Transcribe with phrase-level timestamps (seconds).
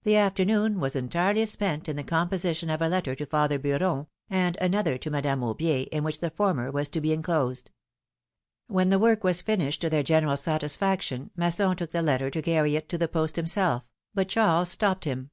[0.00, 4.06] '^ The afternoon was entirely spent in the composition of a letter to father Beuron,
[4.28, 7.70] and another to Madame Aubier, in which the former was to be enclosed.
[8.66, 12.76] When the work was finished to their general satisfaction, Masson took the letter to carry
[12.76, 13.84] it to the post himself,
[14.14, 15.30] but Charles stopped him.